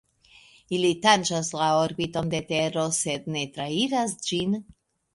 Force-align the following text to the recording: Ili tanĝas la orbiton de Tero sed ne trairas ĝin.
Ili 0.77 0.89
tanĝas 1.03 1.51
la 1.59 1.69
orbiton 1.83 2.33
de 2.33 2.41
Tero 2.49 2.89
sed 3.03 3.31
ne 3.37 3.47
trairas 3.61 4.21
ĝin. 4.29 4.63